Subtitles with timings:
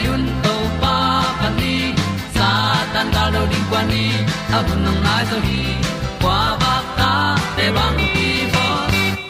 [0.00, 0.96] hong to pa
[1.40, 1.76] pan ni
[2.36, 2.48] sa
[2.94, 4.04] tan da lo ding kwan ni
[4.56, 5.60] a bu nang mai so hi
[6.22, 7.10] kwa ba ta
[7.56, 8.64] te bang ki bo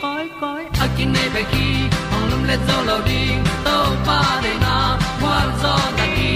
[0.02, 1.66] koi koi a kin nei be ki
[2.14, 4.76] ong lum le zo lo ding to pa de na
[5.20, 6.30] kwa zo ta ki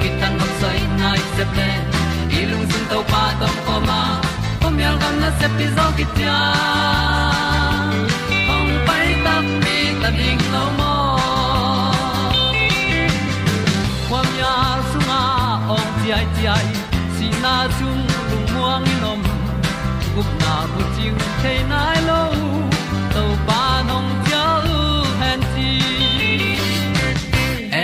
[0.00, 1.68] ki tan nok sai nai se pe
[2.40, 4.00] ilung sun to pa tom ko ma.
[4.62, 6.38] Ko mi al gan na se pi zo ki tia
[20.14, 22.20] gup na bu chiu the nai lo
[23.14, 24.44] to pa nong pia
[24.76, 24.78] u
[25.20, 25.70] han ti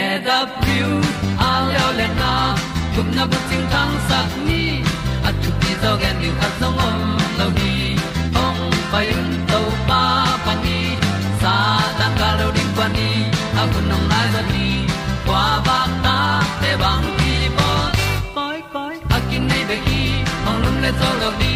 [0.00, 0.90] e da pru
[1.48, 2.32] a leo le na
[2.94, 4.62] gup na bu chiu tang sat ni.
[5.28, 7.00] At tu pi zo gen ni at song om
[7.38, 7.72] lo ni
[8.44, 8.62] ong
[8.92, 10.02] pai un to pa
[10.44, 10.78] pa ni
[11.42, 11.54] sa
[11.98, 13.10] tan ga lo ding pa ni.
[13.60, 14.66] A bu nong lai za ni
[15.28, 15.42] ba
[16.04, 16.16] ta
[16.62, 17.70] te bang ki bo
[18.36, 19.18] koi koi a
[19.50, 20.02] nei be ki
[20.48, 21.55] ong lum le zo lo ni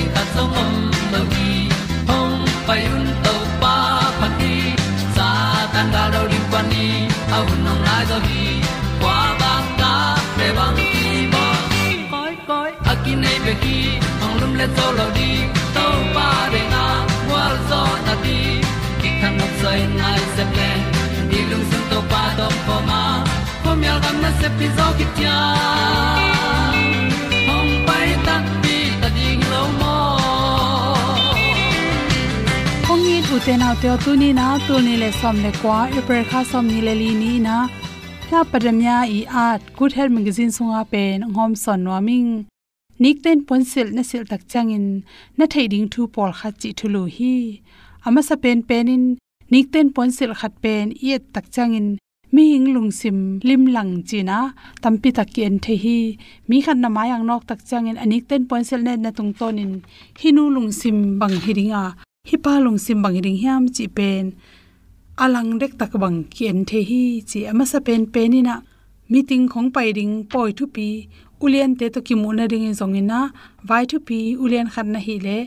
[0.00, 0.72] ding ta song om
[1.12, 1.50] mo gi
[2.08, 3.74] hong pai un to pa
[4.20, 4.54] pa ti
[5.16, 5.28] sa
[5.72, 6.86] tan da do ri pa ni
[7.36, 8.44] a un nong lai do gi
[9.00, 9.92] kwa ba ta
[10.36, 11.44] pe bang ki bo
[12.12, 13.76] koi koi a ki nei be ki
[14.20, 15.30] hong lum le to lo di
[15.76, 15.86] to
[16.16, 16.84] pa de na
[17.32, 18.38] wa zo na ti
[19.00, 20.70] ki kan nok sai nai se ple
[21.30, 23.02] ni lung sun to pa do po ma.
[23.62, 25.38] Po mi al gam na se pi zo ki tia
[33.46, 36.40] te nau te tu ni na tu ni le som le kwa e per kha
[36.50, 37.56] som ni le li ni na.
[38.30, 42.32] La padamya i art good health magazine sunga pen ngom son no ming.
[43.02, 44.86] Nik ten pon sil na sil tak changin
[45.38, 47.34] na thading thu pol kha chi thulu hi.
[48.06, 49.04] Ama sa pen pen in.
[49.52, 51.86] Nik ten pon sil khat pen i tak changin
[52.34, 54.38] mi hing lung sim lim lang china
[54.82, 56.00] tampi takien the hi.
[56.48, 59.32] Mi khan na ma yang nok tak changin anik ten pon sil ne na tung
[59.38, 59.72] tonin
[60.20, 61.84] hinu lung sim bang hiringa
[62.30, 64.24] hi pa lung sim bang ring hiam, chi pen.
[65.24, 68.54] Alang dek tak bang kien the hi, chi ama sa pen penina
[69.10, 70.88] meeting khong pai ring poi thu pi.
[71.44, 73.20] Ulian te to kimuna ring zongina
[73.68, 75.38] vai thu pi, ulian khan na hi le.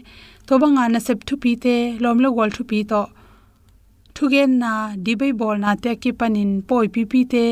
[0.48, 3.02] To banga na sep thu pi te, lom lo gol thu pi to.
[4.16, 4.72] Thu gen na
[5.06, 7.46] dibai bol na te ki panin poi pi pi te.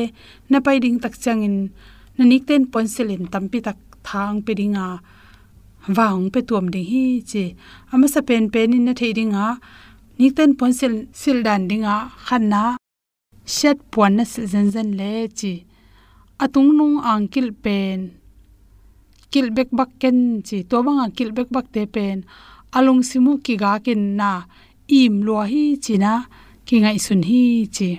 [0.50, 1.56] Na pai ring tak changin
[2.16, 2.62] na nik ten
[3.32, 3.78] tam pi tak
[4.08, 4.86] thang pe ringa
[5.96, 7.44] wang pe tuam ding hi chi.
[7.92, 9.46] Ama sa pen pen in na thei ringa
[10.18, 11.96] nik ten ponsel sil dan dinga.
[12.26, 12.64] Khanna
[13.56, 15.52] shet puan na sil zen zen le chi.
[16.42, 17.98] Atung nung angkil pen.
[19.32, 19.46] Kil
[19.78, 20.58] bak ken chi.
[20.70, 22.18] To banga kil bak te pen.
[22.76, 24.30] Alung simu ki ga kin na
[25.00, 26.12] im lo hi china
[26.66, 27.42] ki ngai sun hi
[27.76, 27.90] chi.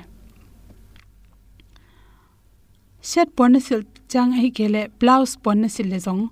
[3.09, 3.81] Set pon sil
[4.12, 6.24] chang hi kele blouse pon sil le jong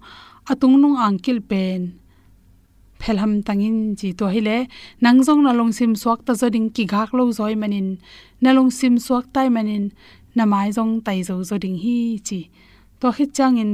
[0.50, 2.02] atung nung angkil pen
[3.02, 4.58] phelham tangin chi to hile.
[5.04, 7.88] Nangjong na long sim suak ta zoding ki ghak lo zoi manin.
[8.42, 9.84] Na long sim suak tai manin.
[10.36, 11.98] Na mai jong tai zo zoding hi
[12.28, 12.40] chi
[13.00, 13.74] to khit changin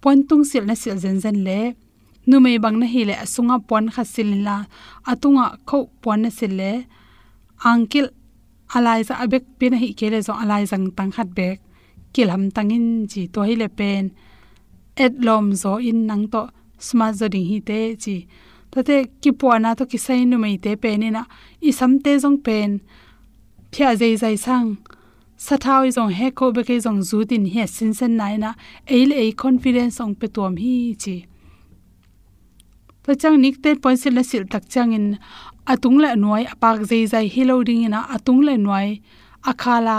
[0.00, 1.60] pon tung sil na sil zen zen le.
[2.28, 4.56] Nu mei bang na hi le asunga pon kha sil la
[5.10, 6.72] atunga kho pon na sil le.
[7.70, 8.06] Angkil
[8.76, 11.58] alai za abek pin hi kele zo alai jang tang khat bek.
[12.14, 14.04] Kilham tangin chi to hile pen
[14.96, 16.48] et lom zo in nang to
[16.78, 18.16] smart zo ding hi te chi.
[18.72, 21.22] To te ki puana to ki sai nu mai te pe ni na.
[21.68, 22.80] I sam te jong pen.
[23.72, 24.76] Phya zai zai sang.
[25.36, 28.36] Sa thao i jong he ko be ke jong zu tin he sin sen nai
[28.36, 28.50] na.
[28.86, 31.16] Eil ei confidence ong pe tuam hi chi.
[33.04, 35.06] To chang nik te point sil la sil tak chang in.
[35.72, 38.00] Atung la noi apak zai zai hi lo ding ina.
[38.16, 39.00] Atung la noi
[39.50, 39.96] akhala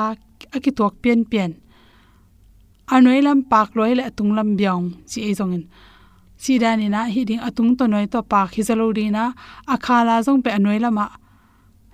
[0.55, 1.51] akitok pian pian.
[2.95, 5.65] Anoi lam pak loi le atung lam byong chi e jong in
[6.41, 9.23] chi dani na hi ding atung to noi to pak hi zalo ri na
[9.73, 11.05] akhala jong pe anoi lama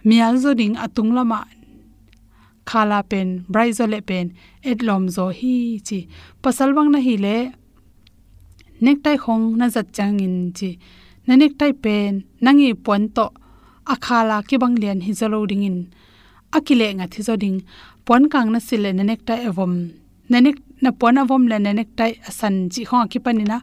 [0.07, 1.39] mial zo ding atung lama
[2.69, 4.25] khala pen braizo le pen
[4.69, 5.55] et lom zo hi
[5.87, 5.99] chi
[6.43, 7.37] pasal bang na hi le
[8.85, 10.69] nek tai khong na zat chang in chi
[11.27, 12.11] na nek tai pen
[12.43, 13.25] nangi pon to
[13.93, 15.77] akhala ki bang lian hi zalo ding in
[16.57, 17.57] akile nga thi zo ding
[18.05, 19.39] pon kang na sile na nek tai
[20.23, 23.61] avom na nek na pon avom le nanek tai asan chi khong ki panina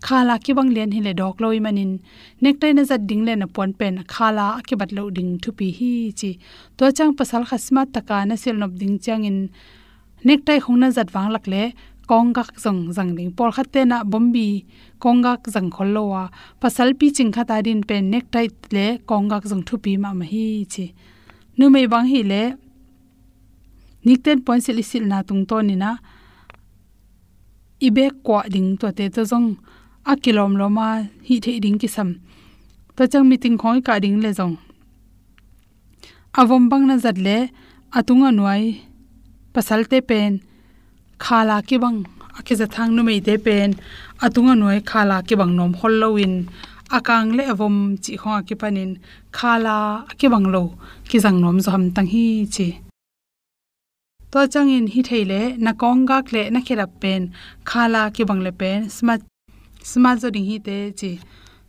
[0.00, 1.92] khala ki bang len hi le dok loi manin
[2.40, 5.50] nek tai na zat ding le na pon pen khala ki bat lo ding thu
[5.58, 6.30] pi hi chi.
[6.76, 9.38] To chang pasal khasma taka na sel nop ding chang in.
[10.24, 11.62] Nek tai khong na zat wang lak le
[12.10, 13.30] kong gak zong zang ding.
[13.36, 14.48] Por khatte na bombi
[15.02, 16.22] kong gak zang khol wa
[16.60, 18.46] pasal pi ching kha ta din pen nek tai
[18.76, 20.86] le kong gak zong thu pi ma ma hi chi.
[21.58, 22.42] Nu mei bang hi le
[24.08, 25.90] nik ten point sil sil na tung to ni na.
[27.86, 29.48] Ibe kwa ding to te to jong
[30.10, 30.88] a kilom loma
[31.26, 32.10] hi the ding ki sam
[32.96, 34.56] to chang meeting khoi ka ding le jong
[36.40, 37.38] avom bang na zat le
[37.98, 38.64] atunga nuai,
[39.54, 40.32] pasal te pen.
[41.24, 41.98] Khala ki bang
[42.38, 43.74] akhiza thang nu mei te pen.
[44.24, 46.34] Atunga nuai khala ki bang nom hol lowin
[46.96, 48.90] akang le avom chi kho ki panin
[49.38, 49.76] khala
[50.18, 50.62] ki bang lo,
[51.08, 52.87] ki jang nom zo ham tang hi chi
[54.30, 57.32] to changin hi theile, na kong gak na khera pen,
[57.64, 59.22] khala ki bang pen smart
[59.82, 61.18] smart zo ding hi te chi.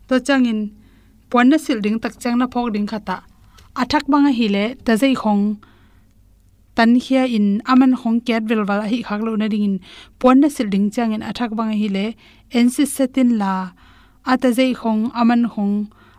[0.07, 0.59] To changin
[1.29, 3.17] pon na sil ding tak chang na phok ding khata.
[3.81, 5.43] Athak banga hi le ta jai khong,
[6.75, 9.75] tan khia in, aman khong ket vel wala hi khak lo na ding in.
[10.19, 12.05] Pon na sil ding chang in athak banga hi le
[12.63, 13.53] nc setin la
[14.31, 15.75] ata jai khong, aman khong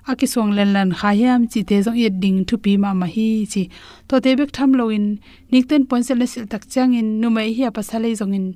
[0.06, 3.06] aki song len lan kha yam chi te jong yet ding thu pi ma ma
[3.14, 3.62] hi chi.
[4.08, 5.06] To te bek tham lo in
[5.52, 8.46] nikten pon le sil tak chang in, nu mai hi pa sale jong in.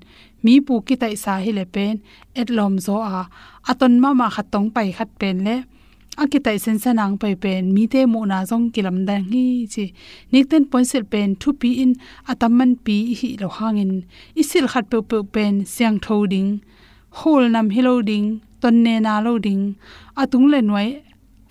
[0.44, 1.94] Mi pu ki tai sa hi le pen,
[2.40, 3.22] et lom zo a.
[3.70, 5.56] Aton ma ma khatong pai khat pen le.
[6.22, 9.84] Aki tai sen sanang pai pen, mi te mu na jong kilam dang hi chi.
[10.32, 11.92] Nikten pon se pen, thu pi in
[12.30, 13.92] ataman pi hi lo hang in.
[14.40, 16.50] isil khat pe pe pen, siang thoding
[17.18, 18.26] hol nam hi lo ding,
[18.60, 19.62] ton ne na loading
[20.22, 20.88] atung le noi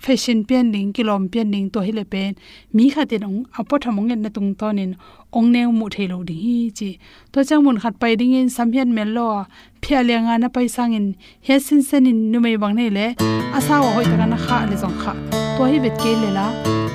[0.04, 2.34] fashion pian ding kilom pian ding to hile pen.
[2.76, 4.90] Mi kha khatin ong apo thamong en na tung tonin
[5.32, 6.90] ong ne mu the lo ding hi chi.
[7.32, 9.28] To chang mun khat pai ding in sam hian mel lo
[9.82, 11.06] phia le nga na pai sang in
[11.46, 13.06] he sin sen in nu mei bang nei le.
[13.56, 15.12] Asa wa hoi ta na kha le jong kha.
[15.56, 16.46] To hi vet ke le la.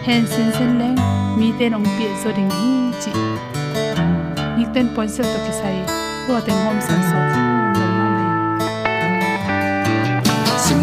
[0.06, 0.90] Hen sin sen le.
[1.40, 3.12] Mi te nong pi so ding hi chi.
[4.58, 5.78] Nik ten point sel to ki sai.
[6.26, 7.39] To ten hom san so.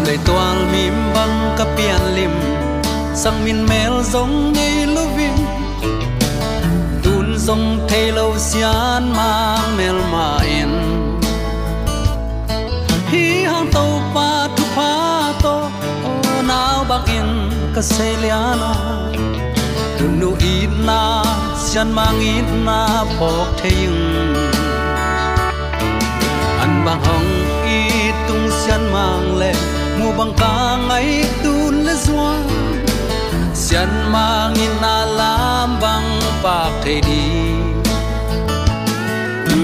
[0.07, 2.31] Đầy toal mim băng ka pian lim
[3.15, 4.53] sang min mel zong
[5.17, 5.35] vinh
[7.03, 10.69] lu giống thay lâu xian mang mel ma in
[13.07, 15.69] hi hang tàu pa tu pa to
[16.03, 18.73] o nao bang in ka se liano
[19.99, 21.23] tu nu ít na,
[21.65, 24.35] xian mang ít na pok theyung
[26.59, 27.29] an bang hong
[27.65, 30.53] ít tung xian mang lên mu bang ka
[30.87, 31.09] ngai
[31.43, 32.31] tun le zua
[33.61, 36.09] sian mang in na lam bang
[36.43, 37.23] pa thei đi.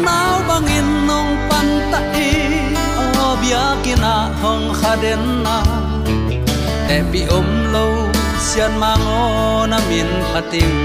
[0.06, 2.32] Nao bang in nong pan ta e
[3.26, 5.58] o bia kina hong khaden na.
[6.88, 7.86] Te bi om lo
[8.48, 9.24] sian mang o
[9.72, 10.78] na min pating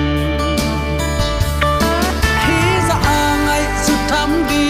[2.45, 4.67] hi za angai su tham đi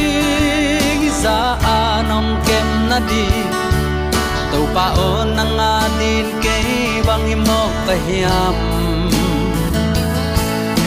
[1.23, 1.38] za
[1.76, 3.26] anong kem na đi
[4.75, 6.57] pa o nang atin din ke
[7.07, 8.57] bang mo ka hiam.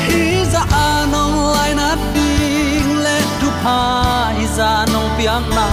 [0.06, 3.80] Hi za anong lai na ding le tu pa
[4.38, 5.68] hi za nong piang na.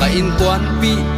[0.00, 1.13] Ka in kwan pi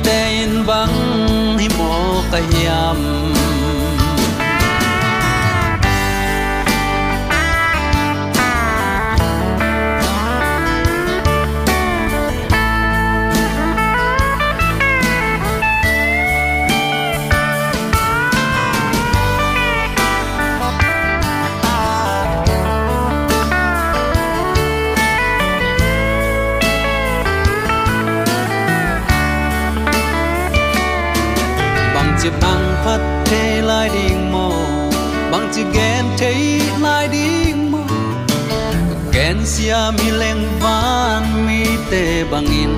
[39.86, 42.72] ghen mi leng van mi te bang in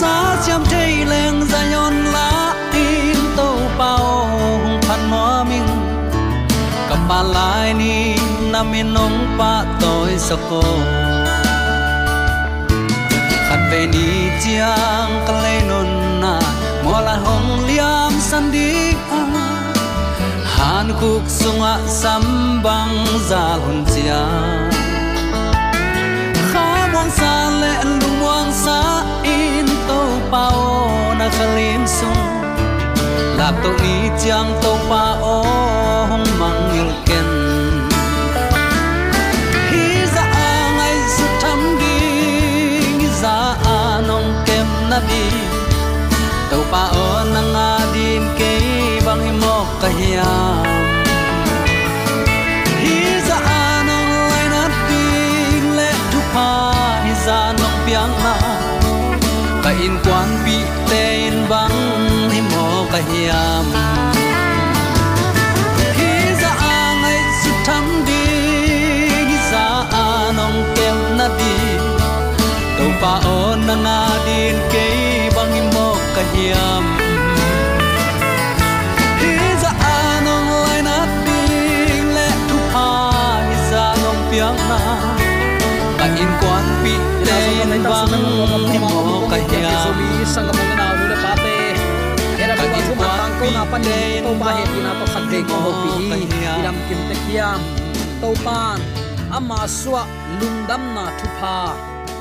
[0.00, 5.62] sa cham thế leng za yon lá in tàu bao hung phan mo min.
[6.88, 8.14] Ka ba lai ni
[8.52, 10.62] na mi nong pa toi sa ko.
[13.48, 14.06] Khat về ni
[14.44, 16.40] chiang ka le non na,
[16.84, 18.94] mo la hong liam san đi
[21.00, 24.22] khúc sung ạ sunga băng za hun chia.
[26.52, 32.22] Kha mong sa le lu mong sa in to pao na khalim sung.
[33.38, 35.42] Lap to ni chiang to pa o
[36.10, 37.28] hong mang il ken.
[39.70, 41.98] Hi za angai su tham đi
[43.22, 45.24] za anong kem na bi.
[46.50, 48.52] Tàu pa o na nga din ke
[49.06, 49.88] bang mo ka
[73.72, 74.86] na nga din ke
[75.32, 76.84] bang mo ka hiam
[79.16, 82.88] hi za anong lai na ding le tu pa
[83.48, 84.80] hi za nong piang na
[85.96, 88.12] ka in kwan pi te in bang
[88.76, 89.96] mo ka hiam
[90.28, 91.56] sangam mo na nu le pate
[92.44, 95.40] era ko su ma tang ko na pan to pa he ina to khat ve
[95.48, 96.20] ko pi
[96.60, 97.60] iram kim te kiam
[98.20, 98.76] to pan
[99.32, 100.04] ama suwa
[100.36, 101.56] lungdam na thu pa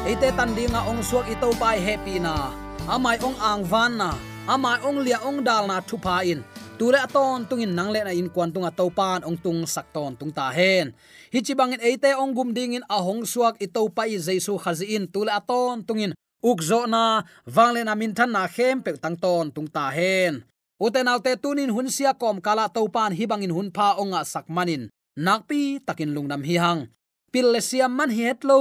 [0.01, 2.49] ite tan dinga ong suak i to happy na.
[2.89, 4.17] Amai ong ang van na.
[4.49, 6.41] Amai ong lia ong dal na thu pa in.
[6.81, 10.17] Ture aton tungin nang le na in kwan tunga to pan ong tung sak ton
[10.17, 10.89] tung ta hen.
[11.29, 14.97] Hi chi bangin ate ong gum ding in ahong suak i to pa jesu khazi
[14.97, 15.05] in.
[15.05, 17.21] Tule aton tungin ukzo na.
[17.45, 20.41] Wangle na min than na khem pe tang ton tung ta hen.
[20.81, 24.89] Uten autte tunin hun sia kom kala topan hibangin hi bangin hun pha onga sakmanin
[25.13, 26.89] nakpi takin lungnam hi hang
[27.31, 28.59] pil siam man hi het lo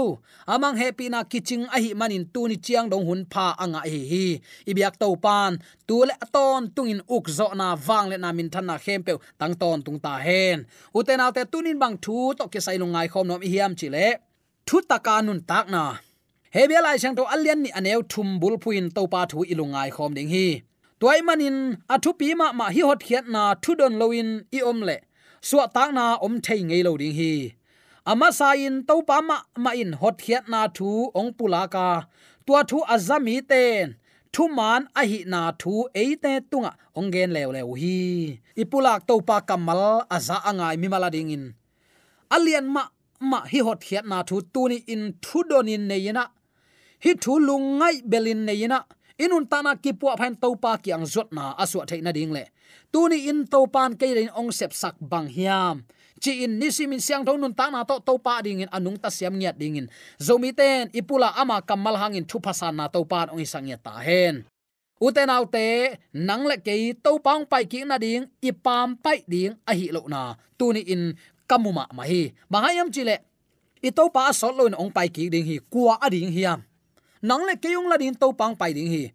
[0.52, 4.26] amang happy na kiching a hi manin tuni chiang dong hun pha anga hi hi.
[4.70, 5.52] Ibyak to pan,
[5.88, 9.12] tu le aton tungin uk zo na wang le na min than na khem pe
[9.40, 10.58] tang ton tung ta hen.
[10.98, 14.06] Uten alte tunin bang thu, to ke sai lungai khom nom hiam chi le.
[14.66, 15.82] Thu taka nun tak na.
[16.54, 20.12] Hebia lai chang to alian ni aneu thum bul puin to pa thu ilungai khom
[20.16, 20.48] ding hi.
[21.00, 21.56] Toy manin
[21.94, 24.96] athu pi ma ma hi hot khiat na thu don loin i om le.
[25.48, 27.32] Suwa tak na om thei ngei lo ding hi
[28.06, 32.06] ama sain to pa ma ma in hot khiat na thu ong pulaka.
[32.46, 33.96] Tua thu azami ten.
[34.32, 37.98] Thu man a hi na thu eite tunga ongen lew lew hi.
[38.62, 39.82] Ipulak to pa kamal
[40.16, 41.44] aza angai mi mala ding in.
[42.34, 42.82] Alian ma
[43.30, 46.24] ma hi hot khiat na thu ni in thu donin neina
[47.04, 48.78] hi thu lungai belin neina
[49.24, 52.44] inun tana ki pu phan to pa ki ang zot na aswa theina ding le.
[52.92, 55.76] Tu ni in to pan ke rin ong sep sak bang hiam
[56.22, 59.08] chi in nisimin siang thon nun ta na to to pa ding in, anung ta
[59.08, 59.86] siam ngiat ding in.
[60.20, 64.44] Zomi ten ipula ama kamal hangin thu phasa na to pa ong isang ta hen.
[65.00, 69.72] Uten autte nang le ke to pang pai ki na ding ipam pai ding a
[69.72, 70.36] hi lo na.
[70.60, 71.16] Tu ni in
[71.48, 72.36] kamuma ma hi.
[72.52, 73.16] Mahayam chile
[73.80, 76.60] i to pa sol lo ong pai ki ding hi kwa ading hiam
[77.20, 79.12] nang le ke yong la ding, to pang pai ding hi.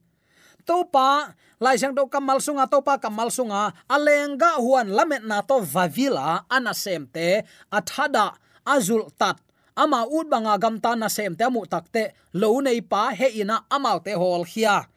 [0.65, 3.73] To pa lai sang to kamal sunga, to pa kamal sunga.
[3.89, 8.35] Alenga huan lamet na to vavila ana semte athada
[8.65, 9.39] azul tat.
[9.75, 14.15] Ama ut banga gamta na semte mu takte lo nei pa, he ina amal te
[14.15, 14.87] hol khia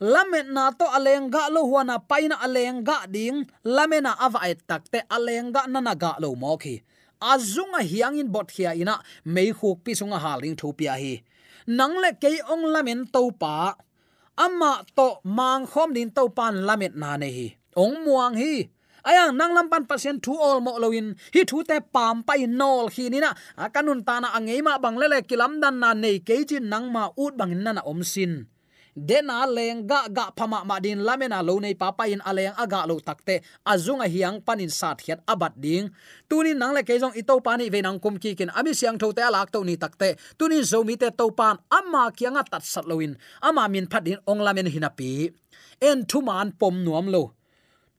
[0.00, 6.34] lamet na to alenga lo huana paina alenga ding lamena avai takte alenga nanaga lo
[6.36, 6.82] mo khi.
[7.20, 11.24] Azunga hiangin bot khia ina mei khuk pi sunga haling thupia hi.
[11.66, 13.74] Nangle ke ong lamen to pa
[14.36, 17.48] ama to mang khom din to pan lamet na ne hi.
[17.76, 18.68] Ong muang hi.
[19.06, 22.86] Ayang nang lam pan pasien thu all mo loin hi thu te pam pai nol
[22.94, 23.30] hi ni na.
[23.64, 26.86] Akanun ta na angei ma bang le le kilam dan na nei ke jin nang
[26.94, 28.32] ma ut bang na na om sin
[28.96, 32.88] dena leng ga ga phama ma din lamena lo nei pa pa in aleng aga
[32.88, 33.44] lo takte.
[33.68, 35.92] Azunga hiang panin sat hiat abat ding.
[36.24, 38.48] Tunin nang le ke jong ito pani ve nang kum ki kin.
[38.56, 40.16] Ami siang thote alak to ni takte.
[40.40, 43.12] Tunin zo mi te to pan amma kianga tat sat loin
[43.44, 45.28] ama min phat din ong lamen hinapi
[45.84, 47.36] en thu man pom nuam lo.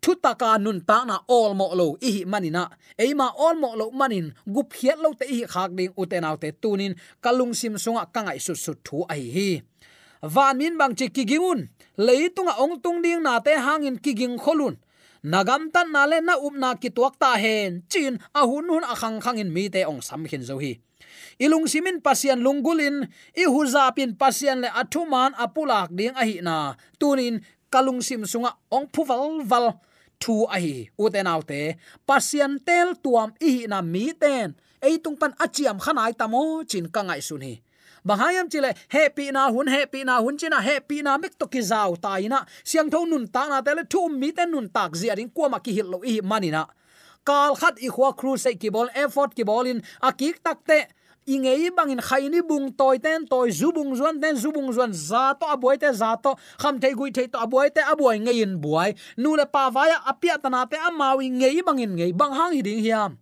[0.02, 1.98] Thu taka nun ta na all mo lo.
[2.02, 4.34] I hi manina eima all mo lo manin.
[4.50, 6.98] Gup hiat lo te hi khak ding uten autte tunin.
[7.22, 9.50] Kalung sim sunga kangai su su thu ai hi
[10.22, 13.98] van à à à min bang chi kigingun leitunga ong tung ding na te hangin
[13.98, 14.76] kiging kholun
[15.24, 18.84] nagam tan na le na up na ki tuak ta hen chin a hun hun
[18.84, 20.80] a khang khang in mi te ong sam khin zo hi.
[21.38, 23.06] Ilung simin pasian lungulin
[23.38, 28.58] i huza pin pasian le athuman apulak ding a hi na tunin kalung sim sunga
[28.72, 29.68] ong phuval val
[30.22, 35.78] thu a hi uten autte pasian tel tuam i na mi ten eitung pan achiam
[35.84, 37.54] khanai tamo chin ka ngai sun hi
[38.08, 42.00] bahayam chile, happy na hun, happy na hun china, happy na mek to ki zau
[42.00, 45.50] taina siang tho nun ta na tele thu mi ten nun tak zia ding ko
[45.50, 46.66] ma ki hil lo i mani na.
[47.28, 50.88] Kal khat i khwa cruise se ki bol effort ki bolin akik takte
[51.28, 55.76] ingei bangin khaini bung toy ten toy zubung zuan ten zubung zuan za to aboy
[55.76, 56.36] te, za to.
[56.58, 58.96] Kham thei gui thei to aboy te aboy ngein buai.
[59.18, 63.20] Nu le pa vaya apia tana te amawi ngei bangin ngei bang hang hiding hiam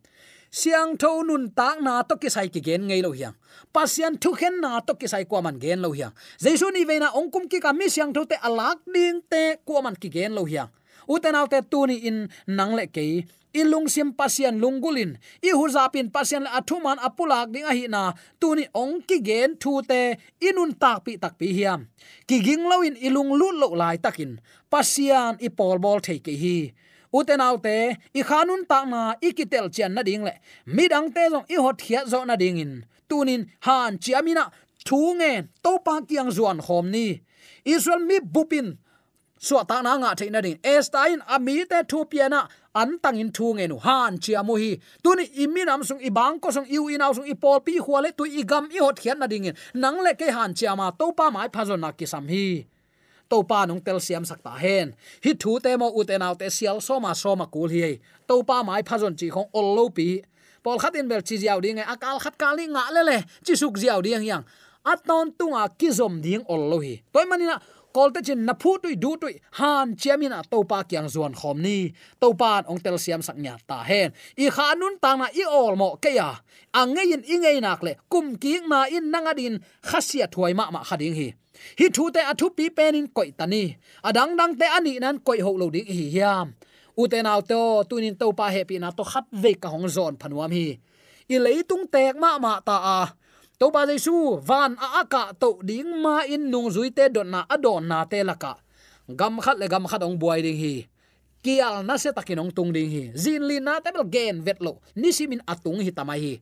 [0.51, 3.35] siang tho nun tak na to ki sai ki gen ngei lo hiang.
[3.73, 6.13] Pasian thu khen na to ki sai kwa man gen lo hiang.
[6.39, 9.95] Jesu ni veina ongkum ki ka mi siang tho te alak ding te kwa man
[9.95, 10.69] ki gen lo hiang.
[11.07, 16.43] Uten autte tu ni in nang le ke ilung sim pasian lungulin i huzapin pasian
[16.43, 21.05] le athuman apulak ding a hi na tuni ong ki gen thu te inun tak
[21.05, 21.87] pi tak pi hiam.
[22.27, 24.41] Ki ging lo in ilung lu lo lai takin.
[24.71, 26.57] Pasian i pol bol thei ke hi
[27.17, 27.75] uten autte
[28.19, 30.33] i khanun ta na ikitel chen na ding le.
[30.75, 32.73] Midang te jong i hot khia zo na ding in.
[33.09, 34.45] Tunin, han chiamina
[34.87, 35.31] thu nge,
[35.63, 37.07] to pa kiang zuan khom ni.
[37.73, 38.77] Israel mi bupin
[39.39, 40.59] so ta na nga theina ding.
[40.63, 42.41] Estain ami te thu piana
[42.81, 43.77] an tang in thu nge nu.
[43.85, 44.71] Han chia mo hi.
[45.03, 48.23] Tuni iminam sung, i bang ko sung iu inau sung, i pol pi huale tu
[48.25, 51.47] i gam, i hot khian na ding nang le ke han chiama to pa mai
[51.49, 52.45] phazon na ki sam hi
[53.29, 54.93] to pa nong tel siam sakta hen.
[55.23, 58.81] Hi thu te mo uten out te sial soma soma kul hi to pa mai
[58.81, 60.09] phajon chi khong ol lo pi.
[60.65, 63.53] Pol khat in bel chi jiao ding e, akal khat kali nga le le, chi
[63.61, 64.43] suk jiao ding yang.
[64.85, 66.95] Aton tunga kizom ding ol lo hi.
[67.13, 67.61] Toy manina
[67.95, 71.93] kol te chin na phu tui, du tui, han chiamin topa kyang zuan khom ni.
[72.21, 74.09] Topa ong tel siam sak nya ta hen.
[74.37, 76.29] I kha nun ta na i ol mo ke ya.
[76.73, 81.29] Angein ingei nak le, kum ki na in nangadin khasia thuai ma ma khading hi
[81.79, 83.63] hi thu te athu pi penin koi tani.
[84.07, 86.47] Adang dang te ani nan koi ho lo dik hi hiam.
[87.01, 90.51] Uten aw to tunin to pa happy na to khat ve ka hong zon phanuam
[90.57, 90.79] hi.
[91.29, 92.99] I leitung tek ma ma ta a.
[93.59, 97.39] To ba jesu, van a aka to ding ma in nung zui te don na
[97.49, 98.53] adon na te laka
[99.09, 100.75] gam khat le gam khat ong buai ding hi.
[101.45, 103.03] Kial na se takin ong tung ding hi.
[103.13, 104.81] Zin li na te bel gen vet lo.
[104.97, 106.33] Ni simin atung hi tamai hi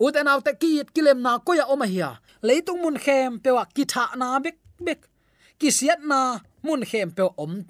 [0.00, 4.16] uten aw te kit kilem na ko ya oma hia leitung mun khem pewa kitha
[4.16, 5.00] na bek bek.
[5.60, 7.60] Kisiat na mun khem pe om.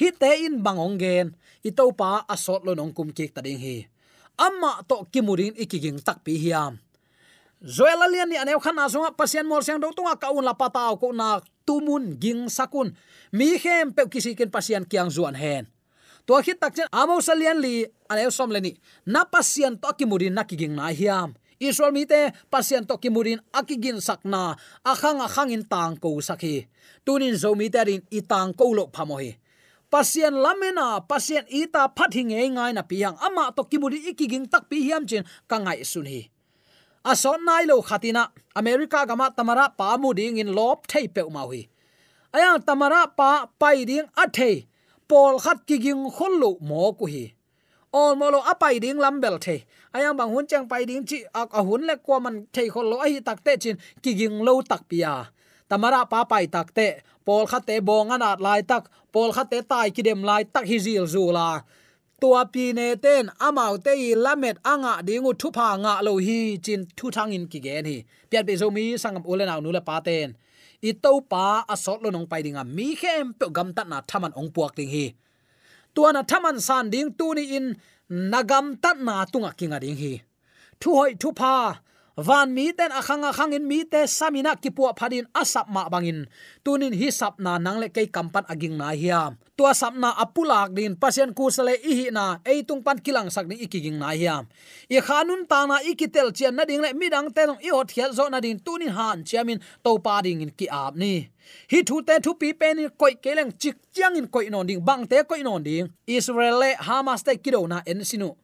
[0.00, 1.36] Hi te in bangong gen.
[1.64, 3.84] I to pa asot lo nong kum kek ta ding hi.
[4.40, 6.80] Amma to kimurin ikiging tak pi hiam
[7.64, 11.00] zoela lian ni anew khana zonga pasien mor siang do tunga ka un la pataw
[11.00, 12.92] ko na tumun ging sakun
[13.32, 15.64] mi khem pe kisiken pasien kyang zuan hen.
[16.28, 18.76] To khit tak chen amo salian li anew som leni
[19.08, 24.56] na pasien to kimurin nakiging na hiam israel mi te, pasien to kimurin akigin sakna
[24.84, 26.66] akhang akhang in tang ko sakhi.
[27.04, 29.36] Tunin zo mi terin tang ko lo phamohi.
[29.90, 33.14] Pasien lamena, pasien ita phathing e ngai na piang.
[33.22, 36.34] Ama to kimuri ikiging tak pi hiam chin kangai sun hi
[37.04, 41.48] ason nai lo khatina, america gama tamara pa mu ding in lop thei pe mau
[41.52, 41.68] hi
[42.32, 44.66] aya tamara pa pai ding athei
[45.08, 47.24] pol khat kiging khol lo mo ku hi
[47.98, 49.56] all molo apai ding lambel the
[49.94, 51.18] ayang bang hun chang pai ding chi
[51.58, 54.82] a hun le ko man thei khol lo ai takte chin ki ging lo tak
[54.90, 55.14] pia
[55.68, 56.88] tamara pa pai takte
[57.26, 60.76] pol kha te bong anat lai tak pol kha te tai kidem lai tak hi
[60.86, 61.48] zil zu la
[62.20, 66.38] tua pi ne ten amau te i lamet anga dingu thu pha nga lo hi
[66.64, 67.96] chin thu thang in ki gen hi.
[68.30, 70.28] Pian be zo mi sangam ulen aw nu la pa ten
[70.88, 73.82] i to pa à, asot lo nong pai dinga à, mi khem pe gam ta
[73.90, 75.06] na thaman ong puak ting hi
[75.94, 77.66] tuana thaman san ding tu ni in
[78.32, 80.12] nagam ta na tunga kinga ding hi.
[80.80, 81.54] Thu hoi thu pa
[82.16, 86.26] van mi ten akhang akhang in mi te samina kipua phadin asap ma bangin.
[86.62, 90.74] Tunin hi sap na nang le kai kampan aging na hiam tua sap na apulak
[90.74, 94.10] din pasien ku sale i hi na ei tung pan kilang sak ni ikiging na
[94.10, 94.50] hiam
[94.90, 98.26] i khanun ta na ikitel chian na ding le midang telong i hot hial zo
[98.26, 101.30] na din tunin han chiamin to pa ding in ki ap ni.
[101.70, 104.82] Hi thu te thu pi pen ni koi keleng chik chiang in koi non ding,
[104.82, 105.86] bang te koi non ding.
[106.06, 108.34] Israel le hamas te kido na en sinu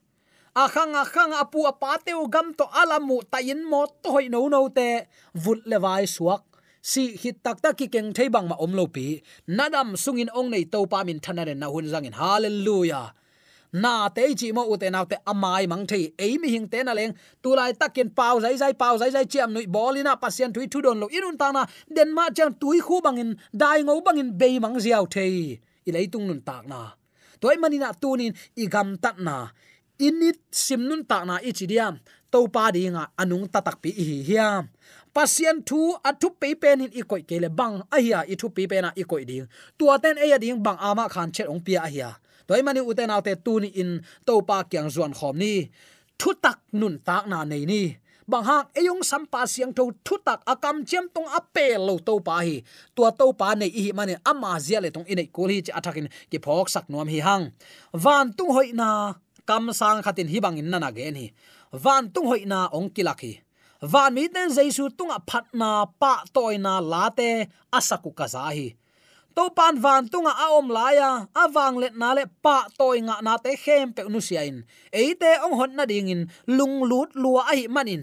[0.54, 5.06] akhang akhang, apu apateu gam to alamu in mo to hoi no no te.
[5.34, 6.42] Vut lewai suak.
[6.82, 9.22] Si hit tak tak ki keng thei bang ma om lo pi.
[9.48, 12.14] Nadam sungin ong nei to pa min thana na hun zangin.
[12.14, 13.12] Hallelujah.
[13.72, 16.12] Na te chi mo u te na te amai mang thei.
[16.18, 17.14] Ei mi hing te na leng.
[17.42, 20.80] Tu lai takin pau zai zai, pau zai zai, chiam nui bolina pasien tui thu
[20.82, 21.66] don lo inun ta na.
[21.96, 25.60] Den ma chang tui khu bangin, dai ngau bangin be mang ziaw thei.
[25.86, 26.80] I lei tung nun tak na.
[27.40, 29.48] Toy manina tunin i gam tat na
[30.06, 31.94] init simnun ta na ichidiam
[32.32, 34.64] to pa dinga anung tatak pi hi hiam
[35.14, 39.24] pasien thu athu pe pen in ikoi kele bang ahia i thu pe pen ikoi
[39.30, 39.46] ding.
[39.78, 42.10] Tua ten eya ding bang ama khan chet ong pia ahia.
[42.46, 43.90] Toy mani uten autte tu ni in
[44.26, 45.54] to pa kyang zuan khom ni.
[46.20, 47.82] Thu tak nun tak na nei ni.
[48.30, 52.36] Bang hak eyong sampa siang tho thu tak akam chem tong apel lo to pa
[52.46, 52.62] hi.
[52.94, 56.06] Tua to pa nei hi mane ama zia le tong inei ko hi cha athakin
[56.30, 57.44] ki phok sak nuam hi hang.
[58.04, 58.88] Van tung hoi na
[59.50, 61.26] kam sang khatin hi bangin nana ge ni.
[61.82, 63.32] Van tung hoi na ong kilaki
[63.92, 68.68] van mi ten jaisu tunga phatna pa toina late asaku kaza hi.
[69.34, 71.10] To pan van tunga a om laya
[71.42, 74.56] awang let na le pa toy nga na te khem pe nu siain
[75.00, 76.22] eite ong hon na ding in,
[76.56, 78.02] lung lut lua ai manin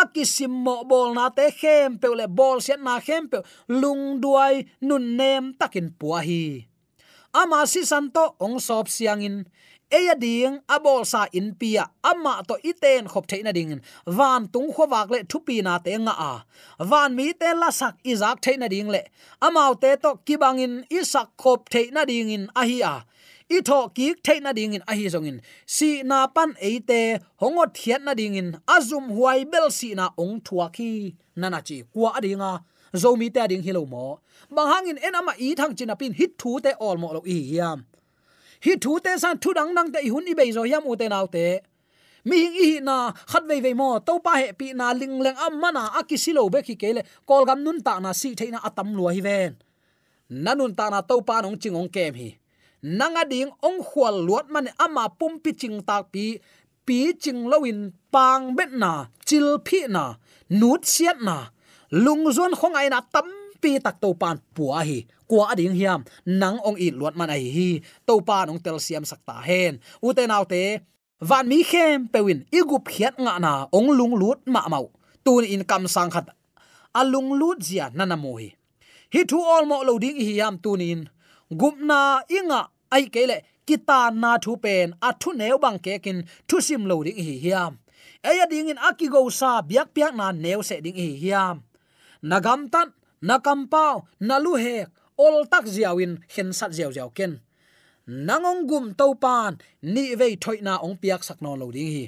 [0.00, 3.38] akisim mo bol na te khem pe le bol sian na khem pe
[3.80, 4.54] lung duai
[4.88, 6.68] nun nem takin puahi
[7.34, 9.46] ama si santo ong sop siangin.
[9.86, 11.86] Eya ding, abol sa in pia.
[12.02, 13.80] Ama to iten khop theina ding.
[14.06, 16.44] Van tung khowak le thupi na te nga a.
[16.80, 19.02] Van mi te la sak izak theina ding le.
[19.40, 23.04] Amau te to kibangin isak khop theina ding in ahia
[23.48, 25.40] i tho ki theina ding in ahi zongin.
[25.66, 30.40] Si na pan eite hongo thiat na ding in azum huai bel si na ong
[30.40, 32.64] thuaki nana chi kwa adinga
[33.02, 34.06] zomi te ding hilo mo.
[34.50, 37.84] Bang hangin enama i thang chinapin hit thu te all mo lo i yam
[38.64, 41.08] hi thu te san thu dang dang te hun i be zo yam u te
[41.08, 41.46] nau te.
[42.28, 42.96] Mi hing i na
[43.30, 46.62] khat ve ve mo, to pa he pi na ling leng am mana akisilo be
[46.66, 49.52] ki kele kol gam nun ta na si theina atam lua hi ven.
[50.44, 52.30] Nanun ta na to pa nong ching ong kem hi.
[52.98, 56.24] Nanga ding ong khwal luat man ama pum pi ching tak pi
[56.86, 57.80] pi ching lowin
[58.14, 58.92] pang bet na,
[59.26, 60.04] chil phi na,
[60.60, 61.36] nut siat na
[61.90, 63.28] lung zon khong ai na tam
[63.60, 65.06] pi tak to pan puwa hi.
[65.26, 67.68] Kwa ding hiam, nang ong i luat man ai hi.
[68.06, 69.82] To pa nong tel siam sakta hen.
[70.02, 70.78] U te nau te,
[71.20, 74.86] van mi khem pewin igup khiat nga na ong lung lut ma mau.
[75.24, 76.30] Tun in kam sang khat
[76.96, 78.48] alung lut zia nana mo hi.
[79.12, 81.00] Hi thu all mo lo ding hi yam tunin
[81.60, 82.00] gupna
[82.38, 82.60] inga
[82.94, 86.18] ai kele kita na thu pen a thu neu bang ke kin
[86.48, 87.72] thu sim lo ding hi hiam.
[88.28, 91.56] Aya ding in akigo sa biak piak na neu se ding hi hiam
[92.22, 97.40] nagam tan nakam pau nalu hek ol tak ziawin hen sat ziaw ziaw ken.
[98.06, 102.04] Nangong gum to pan ni vei thoina ong piak sakno lo ding hi.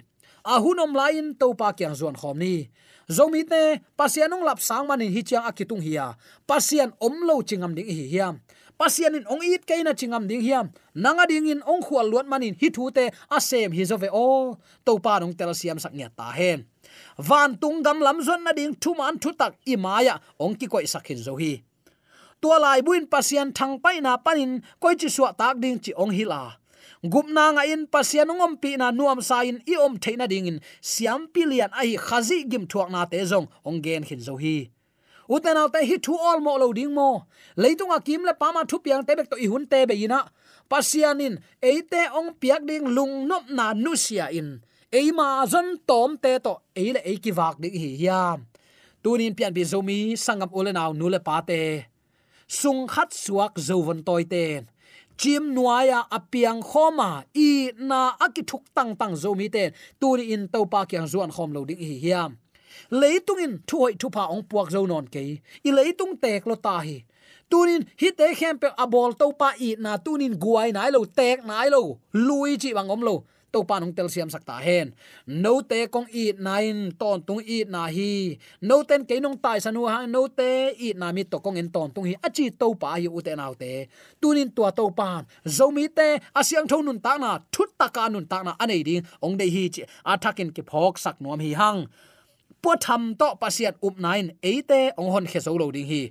[0.46, 2.70] A hunom lain topa kyang zon khom ni.
[3.10, 6.14] Zomi te pasianong lap sang manin hi chiang akitung hiya
[6.46, 8.38] pasian om lo chingam ding hi hiam
[8.78, 10.70] pasian in ong it kaina chingam ding hiam.
[10.94, 14.56] Nanga ding in ong khwal luat manin hi thu te asem hi zove o.
[14.86, 16.64] To pa nong tel siam sak nya ta hen.
[17.18, 20.86] Van tung gam lam zon na ding thu man thu tak imaya ong ki koi
[20.86, 21.60] sakhin zo hi.
[22.40, 26.14] Tua lai buin pasian thang pai na panin, koi chi suwa tak ding chi ong
[26.14, 26.54] hila
[27.04, 30.58] gupna nga in pasian ngom pi na nuam sa in i om theina ding in.
[30.82, 33.46] Siam pilian ai khazi gim thuak na te zong.
[33.64, 34.70] Ong gen khin zo hi
[35.34, 37.10] uten al te hi thu all mo lo ding mo.
[37.56, 40.20] Leitunga kim le pama thu piang te bek to i hun te be ina.
[40.70, 44.48] Pasianin eite ong piak ding lung nop na nu sia in.
[44.92, 48.48] Eima zon tom te to eile eiki wak ding hi hiam.
[49.02, 51.86] Tunin pian bi zomi, sangam ule naw nule pa te.
[52.48, 54.66] Sung khat suak zovon toy ten
[55.18, 61.10] chim nuaya apiang khoma, i na akithuk tang tang zomi ten tuni in topa kyang
[61.10, 62.38] zuan khom lo ding hi hiam
[62.90, 65.22] leitung in thu hoi thu pa ong puak zo non ke
[65.68, 66.96] i leitung tek lo ta hi.
[67.50, 71.44] Tunin hi te khem pe abol to pa i na tunin guai nai lo, tek
[71.48, 71.82] nai lo.
[72.12, 73.16] Lui chi bang om lo.
[73.52, 74.92] To pa nong tel siam sakta hen.
[75.26, 78.36] No te kong i nain ton tung i na hi.
[78.60, 80.04] No ten ke nong tai sanu ha.
[80.06, 82.14] No te i na mi to kong en ton tung hi.
[82.26, 83.88] Achi to pa hi u te nau te.
[84.20, 85.24] Tunin tua to pa
[85.56, 86.08] zo mi te
[86.40, 89.04] asyang thon nun ta na, thut ta ka nun ta na anei ding.
[89.24, 91.88] Ong dei hi chi athakin ki phok sak nom hi hang
[92.62, 96.02] po tham to pasiat up nine, eite ong hon khe zo lo ding hi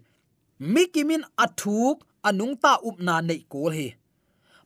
[0.59, 3.93] mikimin athuk anung ta up na nei kol hi.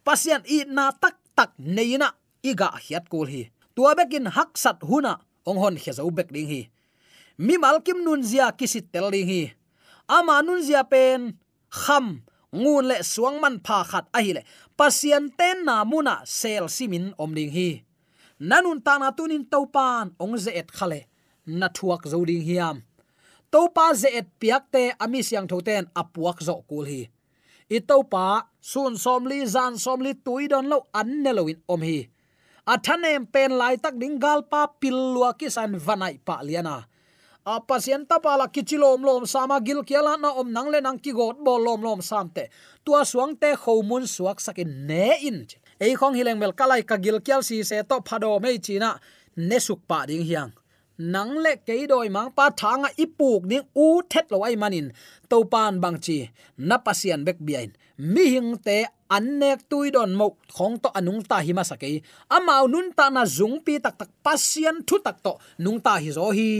[0.01, 3.51] Pasian i na tak tak neina iga hiat kol hi.
[3.75, 6.61] Tua bekin hak sat huna ong hon khe zo bek ding hi.
[7.37, 9.43] Mi malkim nun zia kisit tel ding hi.
[10.11, 11.39] Ama nun zia pen,
[11.71, 14.41] kham, ngun le suang man pha khat a hi le.
[14.75, 17.83] Pasien ten na muna sel simin om ding hi.
[18.41, 21.10] Nanun ta na tunin topan ong ze et khale
[21.45, 22.83] na thuak zo ding hiam.
[23.51, 27.01] To pa ze et piak te ami siang thoten apuak zo kul hi.
[27.71, 31.47] I to pa sun som li, zan som li, tui don lo an ne lo
[31.47, 32.09] in om hi.
[32.67, 36.85] A thanem pen lai tak ding gal pa pil lua ki san vanai pa liana
[37.45, 37.59] a.
[37.67, 41.41] Pasien ta pala kichilom lom sama gil kiala na om nang le nang ki got
[41.41, 42.47] bol lom lom sam te.
[42.85, 45.47] Tua suang te khomun suak sakin ne in
[45.81, 48.99] ei khong hileng mel kalai ka gil kial si se to phado mei china
[49.35, 50.53] ne suk pa ding hiang
[50.97, 54.87] nang le ke doi mang pa thanga ipuk ding à, u thet lo ai manin
[55.29, 56.17] to à, pan bang chi
[56.57, 58.77] na pasian bek biain mi hing te
[59.15, 61.95] annek tui don mo khong to anung ta hi ma sakei
[62.35, 66.09] amau nun ta na zung pi tak tak pasian thu tak to nung ta hi
[66.17, 66.51] zo hi.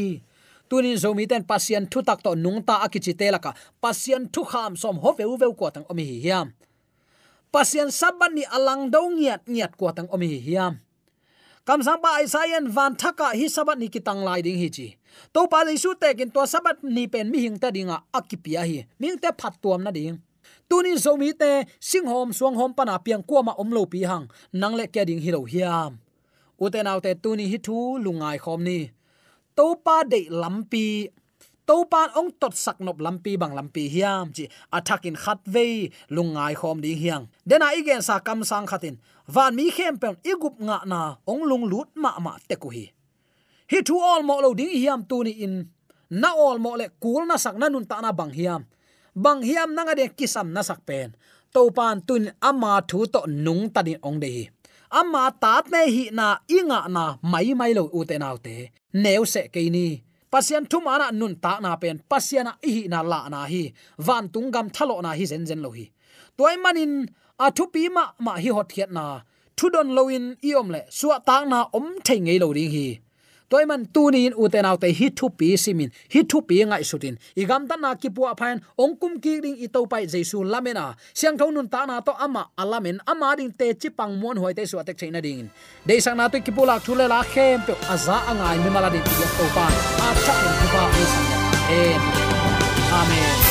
[0.70, 3.52] Tunin zomi ten pasian thu tak to nung ta akichi te laka
[3.84, 6.48] pasian thu kham som ho veu veu ko tang omi hi hiam.
[7.54, 10.74] Pasian saban ni à alang dong ngiat ngiat ko tang omi hi hiam
[11.66, 14.88] kam sang ba isaiah van thaka hi sabat ni kitang lai ding hi chi.
[15.34, 18.66] To pa le su te kin to sabat ni pen mi hing ta dinga akipia
[18.66, 18.88] hi.
[19.00, 20.18] Ming te phat tuam na ding.
[20.70, 24.02] Tunin zo mi te sing hom suang hom pana piang kwa ma om lo pi
[24.10, 24.26] hang.
[24.54, 26.02] Nang le kya ding hi lo hiam.
[26.62, 28.80] Uten autte tuni hi thu lungai khom ni.
[29.56, 30.88] To pa de lampi
[31.68, 34.46] to pan ong tot sak nop lampi bang lampi hiam chi
[34.78, 37.24] attacking khat ve lungai khom ding hiang.
[37.46, 38.96] Dena igen sa kam sang khatin.
[39.28, 41.00] Van mi khem pen igup nga na
[41.32, 42.86] ong lung lut ma ma te ku hi.
[43.72, 45.56] Hi thu all mo lo ding hiam tu ni in.
[46.22, 48.62] Na all mo le kul na sak na nun ta na bang hiam.
[49.16, 51.16] Bang hiam na nga de kisam na sak pen.
[51.54, 54.46] To pan tun ama thu to nung ta din ong de hi.
[54.92, 58.56] Ama tat me hi na inga na mai mai lo u te nau te.
[59.04, 59.88] Neu se ke ni
[60.32, 63.64] pasian thum ana nun ta na pen pasiana hi na la na hi,
[64.08, 65.86] van tung gam thalo na hi zen zen lo hi.
[66.38, 66.94] Toy manin,
[67.44, 69.06] a thu pi ma ma hi hot khiat na,
[69.58, 72.88] thu don loin iom le suwa tang na om thei ngei lo ding hi
[73.52, 75.90] toy man tu ni in uten autte hi thu pi simin.
[76.14, 77.16] Hi thu pi ngai sutin.
[77.42, 80.86] Igam ta na ki pu aphan ongkum ki ding i to pai jesu lamena.
[81.20, 84.54] Siang thon nun ta na to ama alamen ama ding te chi pang mon hoi
[84.58, 85.50] te su atek chaina ding.
[85.88, 88.90] De sang na to ki pu lak thule la khem pe aza angai mi mala
[88.94, 89.66] ding ti to pa
[90.08, 90.82] a chak ni pa
[93.02, 93.51] amen.